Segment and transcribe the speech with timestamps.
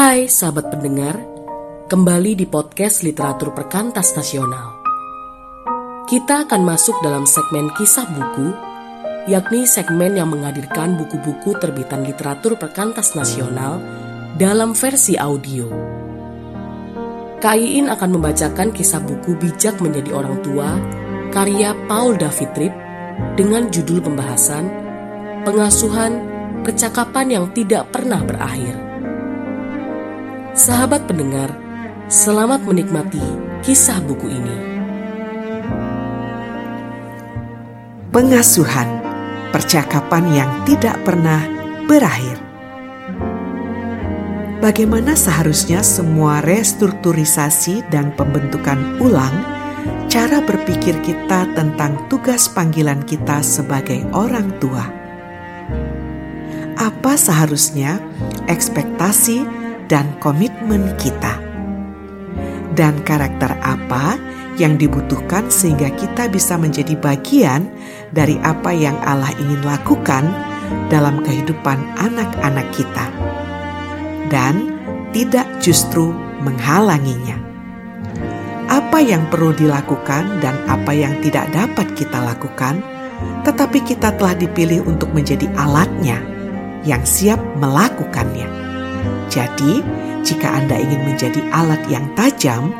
[0.00, 1.12] Hai sahabat pendengar,
[1.92, 4.80] kembali di podcast Literatur Perkantas Nasional.
[6.08, 8.48] Kita akan masuk dalam segmen kisah buku,
[9.28, 13.76] yakni segmen yang menghadirkan buku-buku terbitan literatur perkantas nasional
[14.40, 15.68] dalam versi audio.
[17.44, 20.80] Kaiin akan membacakan kisah buku Bijak Menjadi Orang Tua
[21.28, 22.74] karya Paul David Tripp
[23.36, 24.64] dengan judul pembahasan
[25.44, 26.24] Pengasuhan
[26.64, 28.89] Percakapan yang Tidak Pernah Berakhir.
[30.50, 31.54] Sahabat pendengar,
[32.10, 33.22] selamat menikmati
[33.62, 34.56] kisah buku ini.
[38.10, 39.00] Pengasuhan
[39.50, 41.42] Percakapan yang tidak pernah
[41.90, 42.38] berakhir.
[44.62, 49.34] Bagaimana seharusnya semua restrukturisasi dan pembentukan ulang
[50.06, 54.86] cara berpikir kita tentang tugas panggilan kita sebagai orang tua.
[56.78, 57.98] Apa seharusnya
[58.46, 59.59] ekspektasi
[59.90, 61.42] dan komitmen kita?
[62.78, 64.14] Dan karakter apa
[64.56, 67.66] yang dibutuhkan sehingga kita bisa menjadi bagian
[68.14, 70.30] dari apa yang Allah ingin lakukan
[70.86, 73.10] dalam kehidupan anak-anak kita,
[74.30, 74.70] dan
[75.10, 76.14] tidak justru
[76.46, 77.50] menghalanginya
[78.70, 82.78] apa yang perlu dilakukan dan apa yang tidak dapat kita lakukan,
[83.42, 86.22] tetapi kita telah dipilih untuk menjadi alatnya
[86.86, 88.69] yang siap melakukannya.
[89.30, 89.82] Jadi,
[90.26, 92.74] jika Anda ingin menjadi alat yang tajam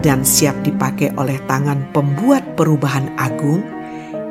[0.00, 3.64] dan siap dipakai oleh tangan pembuat perubahan agung,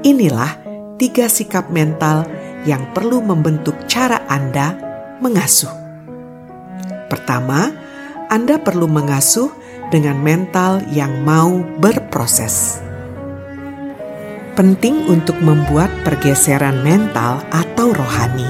[0.06, 0.56] inilah
[0.96, 2.24] tiga sikap mental
[2.66, 4.74] yang perlu membentuk cara Anda
[5.22, 5.72] mengasuh.
[7.12, 7.70] Pertama,
[8.32, 9.54] Anda perlu mengasuh
[9.94, 12.82] dengan mental yang mau berproses.
[14.56, 18.48] Penting untuk membuat pergeseran mental atau rohani,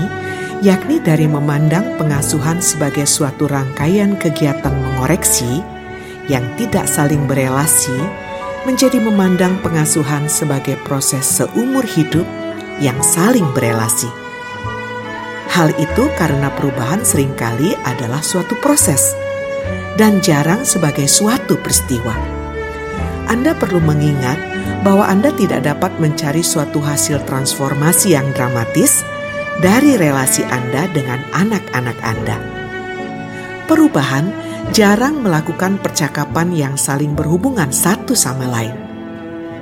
[0.66, 5.62] yakni dari memandang pengasuhan sebagai suatu rangkaian kegiatan mengoreksi
[6.26, 7.94] yang tidak saling berelasi,
[8.66, 12.26] menjadi memandang pengasuhan sebagai proses seumur hidup
[12.82, 14.10] yang saling berelasi.
[15.54, 19.14] Hal itu karena perubahan sering kali adalah suatu proses
[20.02, 22.18] dan jarang sebagai suatu peristiwa.
[23.30, 24.42] Anda perlu mengingat
[24.82, 29.06] bahwa Anda tidak dapat mencari suatu hasil transformasi yang dramatis
[29.60, 32.38] dari relasi Anda dengan anak-anak Anda.
[33.66, 34.30] Perubahan
[34.74, 38.76] jarang melakukan percakapan yang saling berhubungan satu sama lain,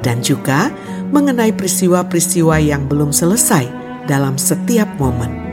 [0.04, 0.72] dan juga
[1.14, 3.70] mengenai peristiwa-peristiwa yang belum selesai
[4.10, 5.44] dalam setiap momen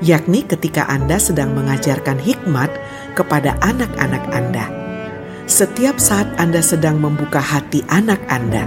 [0.00, 2.72] yakni ketika Anda sedang mengajarkan hikmat
[3.14, 4.66] kepada anak-anak Anda.
[5.44, 8.66] Setiap saat Anda sedang membuka hati anak Anda,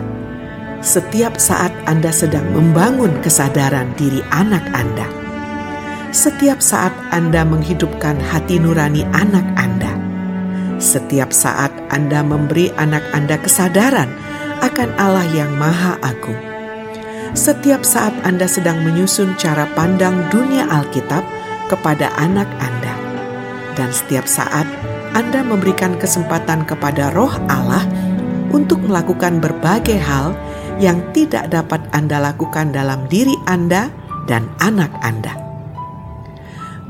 [0.83, 5.07] setiap saat Anda sedang membangun kesadaran diri anak Anda,
[6.11, 9.95] setiap saat Anda menghidupkan hati nurani anak Anda,
[10.83, 14.11] setiap saat Anda memberi anak Anda kesadaran
[14.59, 16.38] akan Allah yang Maha Agung.
[17.31, 21.23] Setiap saat Anda sedang menyusun cara pandang dunia Alkitab
[21.71, 22.94] kepada anak Anda,
[23.79, 24.67] dan setiap saat
[25.15, 27.88] Anda memberikan kesempatan kepada Roh Allah
[28.51, 30.35] untuk melakukan berbagai hal
[30.83, 33.88] yang tidak dapat Anda lakukan dalam diri Anda
[34.27, 35.31] dan anak Anda.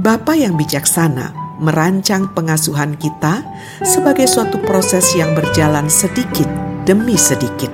[0.02, 3.46] Bapa yang bijaksana merancang pengasuhan kita
[3.86, 6.50] sebagai suatu proses yang berjalan sedikit
[6.90, 7.70] demi sedikit,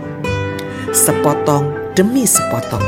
[0.91, 2.83] sepotong demi sepotong.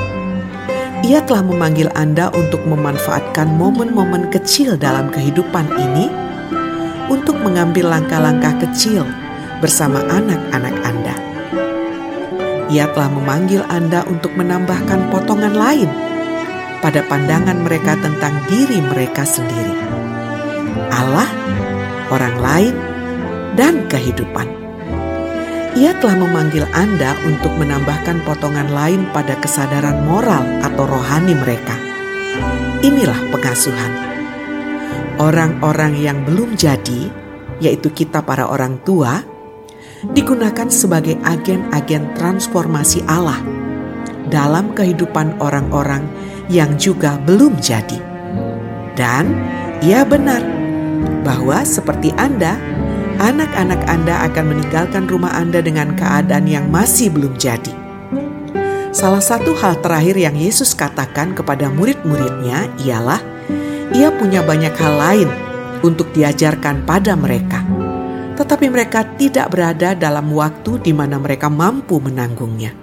[1.01, 6.11] Ia telah memanggil Anda untuk memanfaatkan momen-momen kecil dalam kehidupan ini
[7.07, 9.07] untuk mengambil langkah-langkah kecil
[9.63, 11.30] bersama anak-anak Anda.
[12.71, 15.91] Ia telah memanggil Anda untuk menambahkan potongan lain
[16.79, 19.75] pada pandangan mereka tentang diri mereka sendiri.
[20.87, 21.27] Allah,
[22.07, 22.75] orang lain,
[23.59, 24.47] dan kehidupan.
[25.75, 31.75] Ia telah memanggil Anda untuk menambahkan potongan lain pada kesadaran moral atau rohani mereka.
[32.87, 33.91] Inilah pengasuhan.
[35.19, 37.11] Orang-orang yang belum jadi,
[37.59, 39.27] yaitu kita para orang tua,
[40.09, 43.37] digunakan sebagai agen-agen transformasi Allah
[44.33, 46.07] dalam kehidupan orang-orang
[46.49, 48.01] yang juga belum jadi.
[48.97, 49.31] Dan
[49.85, 50.41] ia benar
[51.21, 52.57] bahwa seperti Anda,
[53.21, 57.73] anak-anak Anda akan meninggalkan rumah Anda dengan keadaan yang masih belum jadi.
[58.91, 63.23] Salah satu hal terakhir yang Yesus katakan kepada murid-muridnya ialah
[63.95, 65.29] ia punya banyak hal lain
[65.79, 67.80] untuk diajarkan pada mereka.
[68.41, 72.73] Tetapi mereka tidak berada dalam waktu di mana mereka mampu menanggungnya.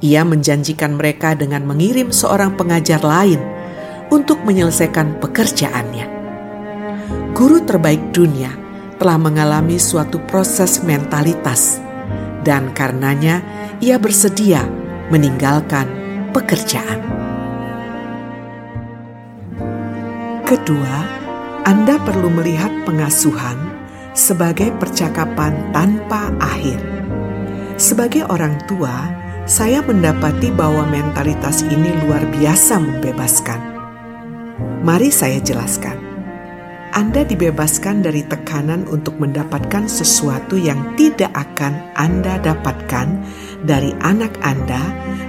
[0.00, 3.36] Ia menjanjikan mereka dengan mengirim seorang pengajar lain
[4.08, 6.16] untuk menyelesaikan pekerjaannya.
[7.36, 8.48] guru terbaik dunia
[8.96, 11.76] telah mengalami suatu proses mentalitas,
[12.40, 13.44] dan karenanya
[13.84, 14.64] ia bersedia
[15.12, 15.84] meninggalkan
[16.32, 17.04] pekerjaan.
[20.48, 21.04] Kedua,
[21.68, 23.75] Anda perlu melihat pengasuhan
[24.16, 26.80] sebagai percakapan tanpa akhir.
[27.76, 29.12] Sebagai orang tua,
[29.44, 33.60] saya mendapati bahwa mentalitas ini luar biasa membebaskan.
[34.80, 36.00] Mari saya jelaskan.
[36.96, 43.20] Anda dibebaskan dari tekanan untuk mendapatkan sesuatu yang tidak akan Anda dapatkan
[43.68, 44.80] dari anak Anda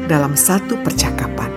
[0.07, 1.51] dalam satu percakapan.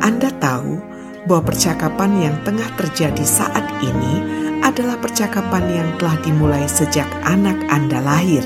[0.00, 0.80] Anda tahu
[1.28, 8.00] bahwa percakapan yang tengah terjadi saat ini adalah percakapan yang telah dimulai sejak anak Anda
[8.00, 8.44] lahir,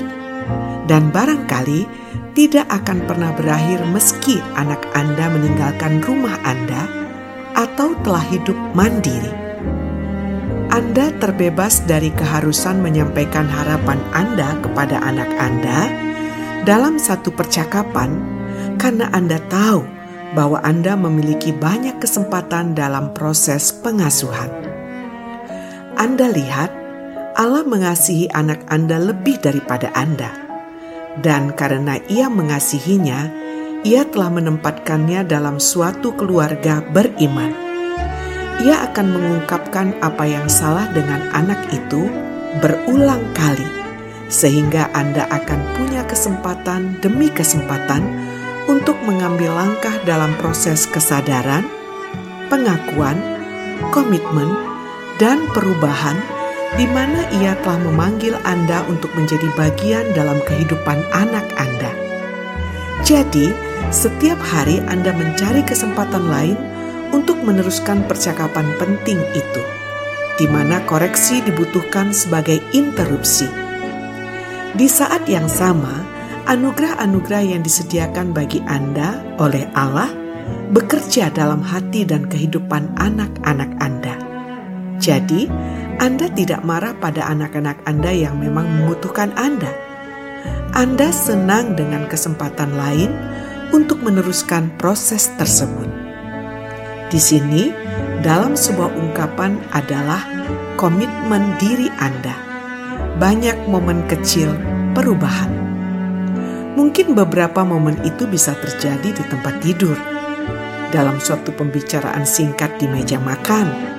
[0.89, 1.87] dan barangkali
[2.35, 6.83] tidak akan pernah berakhir meski anak Anda meninggalkan rumah Anda
[7.55, 9.31] atau telah hidup mandiri.
[10.75, 15.87] Anda terbebas dari keharusan menyampaikan harapan Anda kepada anak Anda
[16.67, 18.19] dalam satu percakapan
[18.75, 19.87] karena Anda tahu
[20.35, 24.74] bahwa Anda memiliki banyak kesempatan dalam proses pengasuhan.
[25.95, 26.75] Anda lihat,
[27.39, 30.27] Allah mengasihi anak Anda lebih daripada Anda,
[31.23, 33.31] dan karena Ia mengasihinya,
[33.87, 37.55] Ia telah menempatkannya dalam suatu keluarga beriman.
[38.59, 42.11] Ia akan mengungkapkan apa yang salah dengan anak itu
[42.59, 43.67] berulang kali,
[44.27, 48.03] sehingga Anda akan punya kesempatan demi kesempatan
[48.67, 51.63] untuk mengambil langkah dalam proses kesadaran,
[52.51, 53.15] pengakuan,
[53.95, 54.74] komitmen,
[55.21, 56.17] dan perubahan
[56.75, 61.91] di mana ia telah memanggil Anda untuk menjadi bagian dalam kehidupan anak Anda.
[63.07, 63.53] Jadi,
[63.93, 66.57] setiap hari Anda mencari kesempatan lain
[67.15, 69.63] untuk meneruskan percakapan penting itu,
[70.35, 73.47] di mana koreksi dibutuhkan sebagai interupsi.
[74.75, 76.03] Di saat yang sama,
[76.49, 80.11] anugerah-anugerah yang disediakan bagi Anda oleh Allah
[80.75, 84.24] bekerja dalam hati dan kehidupan anak-anak Anda.
[84.99, 85.47] Jadi,
[85.99, 89.71] Anda tidak marah pada anak-anak Anda yang memang membutuhkan Anda.
[90.75, 93.11] Anda senang dengan kesempatan lain
[93.71, 95.87] untuk meneruskan proses tersebut.
[97.07, 97.71] Di sini,
[98.19, 100.23] dalam sebuah ungkapan adalah
[100.75, 102.35] komitmen diri Anda.
[103.15, 104.51] Banyak momen kecil
[104.91, 105.51] perubahan.
[106.75, 109.95] Mungkin beberapa momen itu bisa terjadi di tempat tidur,
[110.91, 113.94] dalam suatu pembicaraan singkat di meja makan,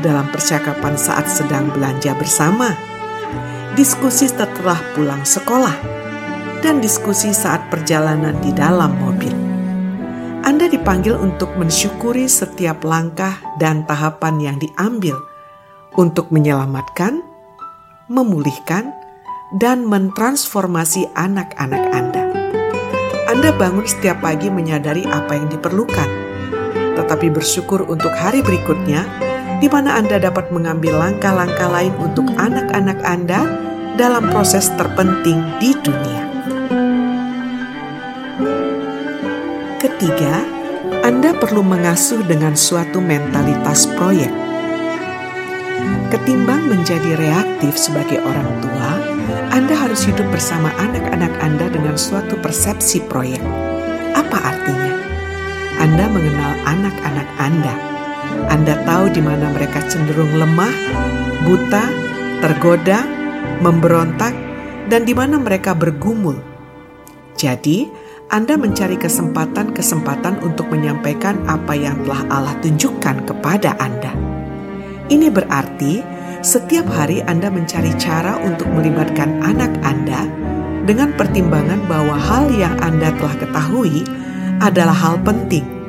[0.00, 2.74] dalam percakapan saat sedang belanja bersama,
[3.76, 5.76] diskusi setelah pulang sekolah,
[6.60, 9.32] dan diskusi saat perjalanan di dalam mobil.
[10.40, 15.16] Anda dipanggil untuk mensyukuri setiap langkah dan tahapan yang diambil
[15.94, 17.20] untuk menyelamatkan,
[18.08, 18.92] memulihkan,
[19.60, 22.24] dan mentransformasi anak-anak Anda.
[23.30, 26.08] Anda bangun setiap pagi menyadari apa yang diperlukan,
[26.98, 29.06] tetapi bersyukur untuk hari berikutnya,
[29.60, 33.44] di mana Anda dapat mengambil langkah-langkah lain untuk anak-anak Anda
[34.00, 36.24] dalam proses terpenting di dunia.
[39.76, 40.40] Ketiga,
[41.04, 44.32] Anda perlu mengasuh dengan suatu mentalitas proyek.
[46.08, 48.90] Ketimbang menjadi reaktif sebagai orang tua,
[49.52, 53.44] Anda harus hidup bersama anak-anak Anda dengan suatu persepsi proyek.
[54.16, 54.96] Apa artinya?
[55.80, 57.99] Anda mengenal anak-anak Anda.
[58.50, 60.74] Anda tahu di mana mereka cenderung lemah,
[61.46, 61.84] buta,
[62.42, 63.06] tergoda,
[63.62, 64.34] memberontak,
[64.90, 66.36] dan di mana mereka bergumul.
[67.38, 67.88] Jadi,
[68.30, 74.14] anda mencari kesempatan-kesempatan untuk menyampaikan apa yang telah Allah tunjukkan kepada Anda.
[75.10, 75.98] Ini berarti
[76.38, 80.30] setiap hari Anda mencari cara untuk melibatkan anak Anda
[80.86, 84.06] dengan pertimbangan bahwa hal yang Anda telah ketahui
[84.62, 85.79] adalah hal penting.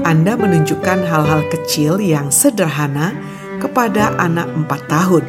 [0.00, 3.12] Anda menunjukkan hal-hal kecil yang sederhana
[3.60, 5.24] kepada anak empat tahun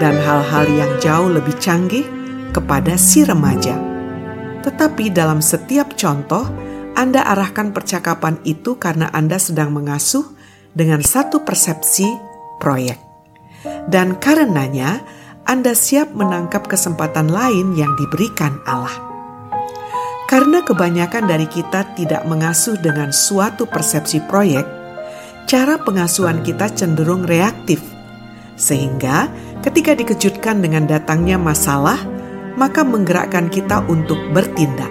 [0.00, 2.08] dan hal-hal yang jauh lebih canggih
[2.56, 3.94] kepada si remaja
[4.64, 6.48] tetapi dalam setiap contoh,
[6.96, 10.24] Anda arahkan percakapan itu karena Anda sedang mengasuh
[10.72, 12.08] dengan satu persepsi
[12.64, 12.96] proyek.
[13.92, 15.04] Dan karenanya,
[15.44, 19.03] Anda siap menangkap kesempatan lain yang diberikan Allah.
[20.24, 24.64] Karena kebanyakan dari kita tidak mengasuh dengan suatu persepsi proyek,
[25.44, 27.84] cara pengasuhan kita cenderung reaktif.
[28.56, 29.28] Sehingga
[29.60, 32.00] ketika dikejutkan dengan datangnya masalah,
[32.56, 34.90] maka menggerakkan kita untuk bertindak.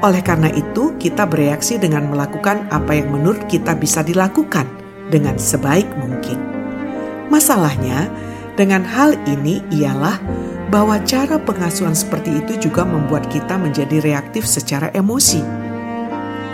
[0.00, 4.64] Oleh karena itu, kita bereaksi dengan melakukan apa yang menurut kita bisa dilakukan
[5.12, 6.40] dengan sebaik mungkin.
[7.28, 8.08] Masalahnya,
[8.56, 10.16] dengan hal ini ialah
[10.70, 15.42] bahwa cara pengasuhan seperti itu juga membuat kita menjadi reaktif secara emosi.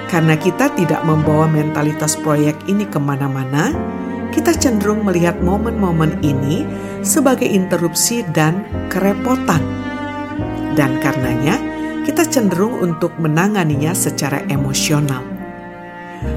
[0.08, 3.76] Karena kita tidak membawa mentalitas proyek ini ke mana-mana,
[4.32, 6.64] kita cenderung melihat momen-momen ini
[7.04, 9.60] sebagai interupsi dan kerepotan.
[10.72, 11.60] Dan karenanya,
[12.08, 15.24] kita cenderung untuk menanganinya secara emosional.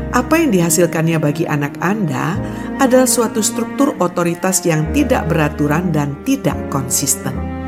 [0.09, 2.35] Apa yang dihasilkannya bagi anak Anda
[2.81, 7.58] adalah suatu struktur otoritas yang tidak beraturan dan tidak konsisten.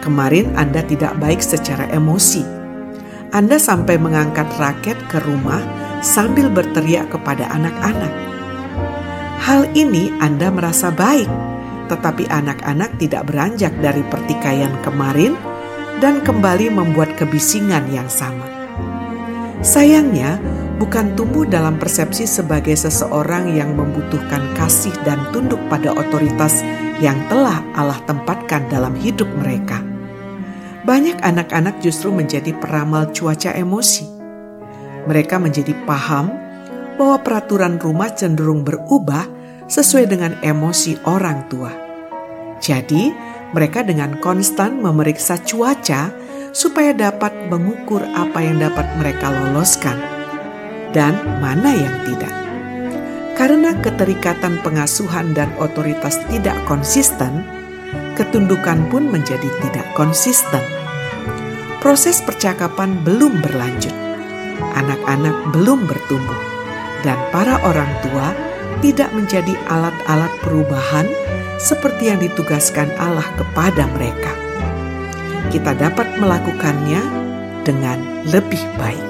[0.00, 2.40] Kemarin Anda tidak baik secara emosi.
[3.36, 5.60] Anda sampai mengangkat raket ke rumah
[6.00, 8.12] sambil berteriak kepada anak-anak.
[9.44, 11.28] Hal ini Anda merasa baik,
[11.92, 15.36] tetapi anak-anak tidak beranjak dari pertikaian kemarin
[16.00, 18.48] dan kembali membuat kebisingan yang sama.
[19.60, 20.40] Sayangnya,
[20.80, 26.64] bukan tumbuh dalam persepsi sebagai seseorang yang membutuhkan kasih dan tunduk pada otoritas
[27.04, 29.89] yang telah Allah tempatkan dalam hidup mereka.
[30.80, 34.08] Banyak anak-anak justru menjadi peramal cuaca emosi.
[35.04, 36.32] Mereka menjadi paham
[36.96, 39.24] bahwa peraturan rumah cenderung berubah
[39.68, 41.72] sesuai dengan emosi orang tua.
[42.60, 43.12] Jadi,
[43.52, 46.12] mereka dengan konstan memeriksa cuaca
[46.52, 49.96] supaya dapat mengukur apa yang dapat mereka loloskan
[50.90, 52.34] dan mana yang tidak.
[53.38, 57.40] Karena keterikatan pengasuhan dan otoritas tidak konsisten,
[58.20, 60.60] ketundukan pun menjadi tidak konsisten.
[61.80, 63.96] Proses percakapan belum berlanjut,
[64.76, 66.36] anak-anak belum bertumbuh,
[67.00, 68.36] dan para orang tua
[68.84, 71.08] tidak menjadi alat-alat perubahan
[71.56, 74.32] seperti yang ditugaskan Allah kepada mereka.
[75.48, 77.00] Kita dapat melakukannya
[77.64, 79.09] dengan lebih baik.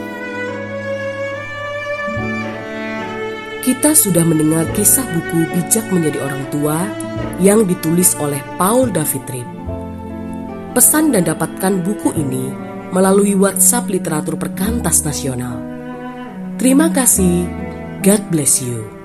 [3.61, 6.81] Kita sudah mendengar kisah buku Bijak Menjadi Orang Tua
[7.45, 9.49] yang ditulis oleh Paul David Tripp.
[10.73, 12.49] Pesan dan dapatkan buku ini
[12.89, 15.61] melalui WhatsApp Literatur Perkantas Nasional.
[16.57, 17.45] Terima kasih.
[18.01, 19.00] God bless you.